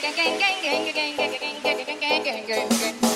[0.00, 3.07] gang gang gang gang gang gang gang gang gang gang gang gang gang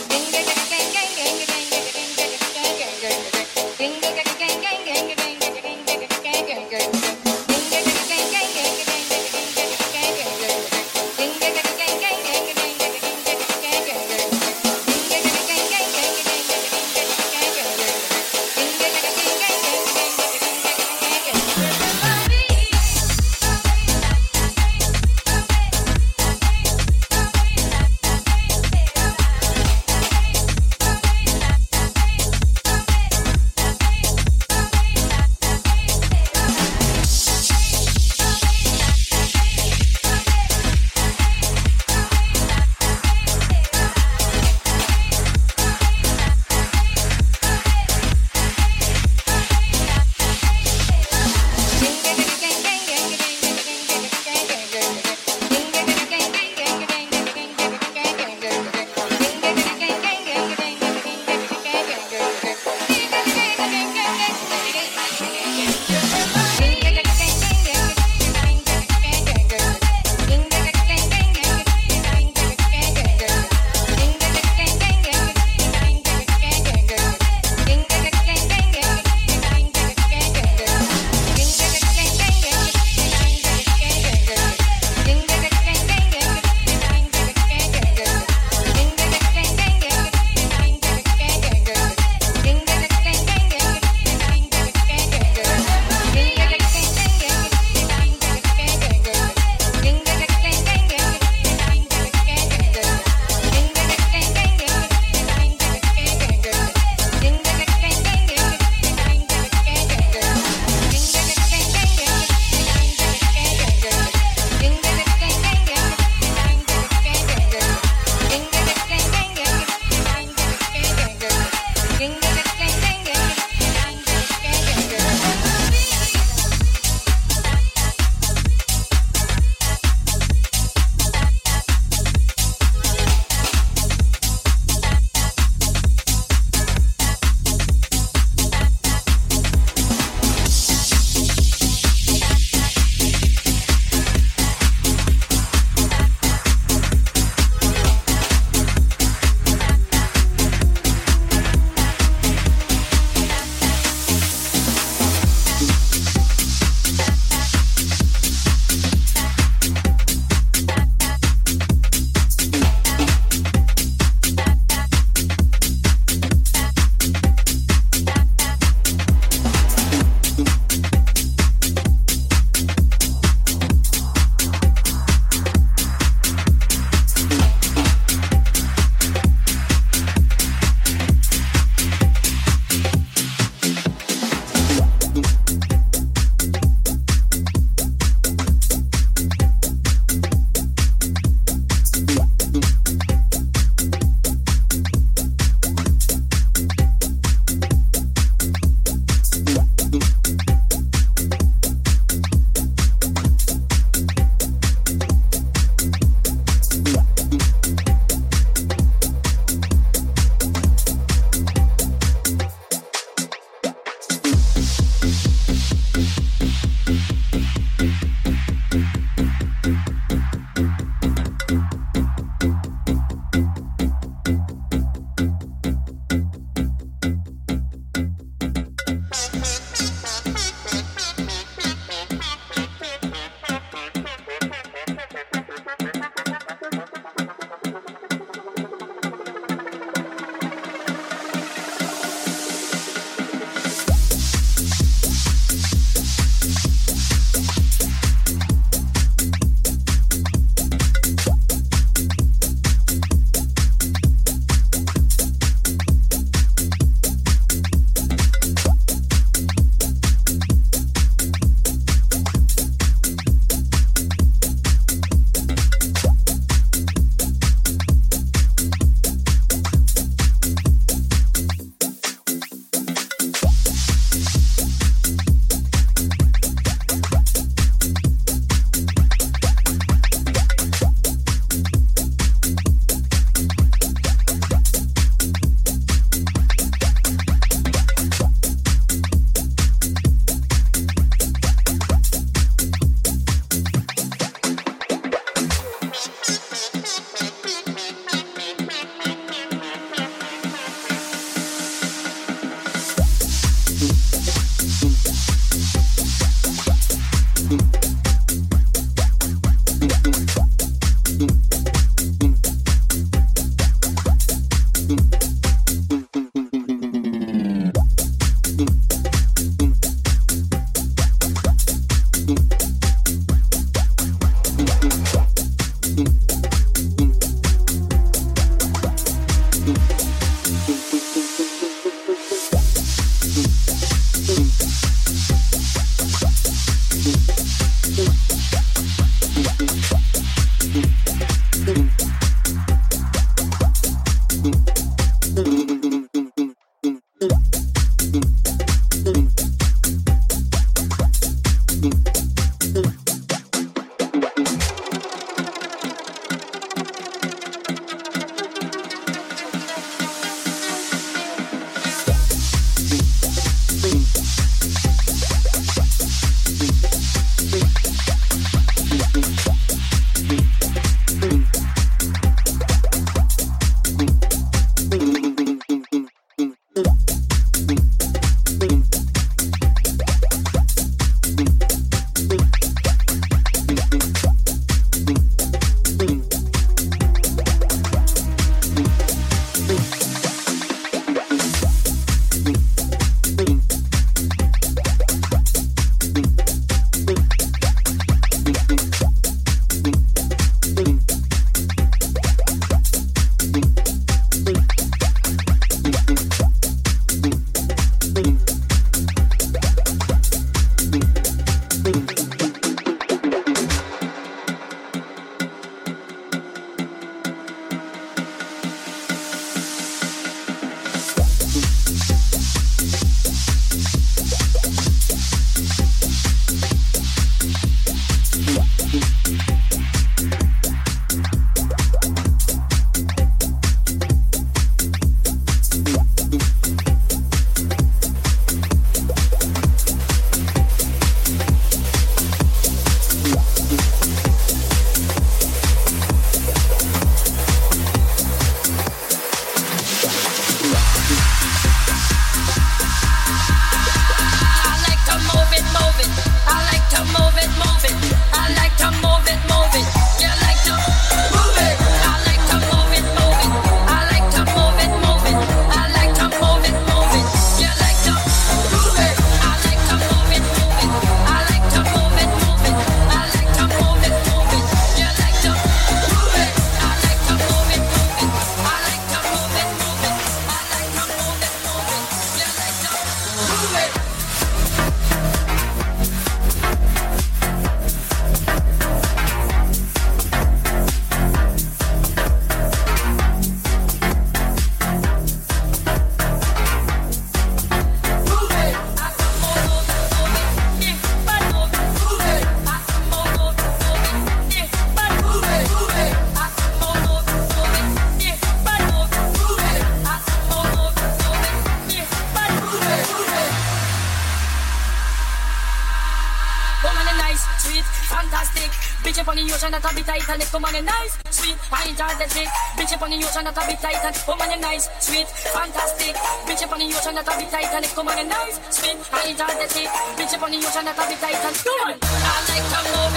[520.52, 522.46] Come on, you nice, sweet, I enjoy the trick.
[522.76, 525.26] Bitch up on the ocean, that a bit tight and come on, you nice, sweet,
[525.26, 526.14] fantastic.
[526.44, 529.00] Bitch up on the ocean, that a bit tight and come on, you nice, sweet,
[529.16, 529.88] I enjoy the trick.
[530.12, 531.96] Bitch up on the ocean, that a bit tight and come on.
[532.04, 533.11] I like to move.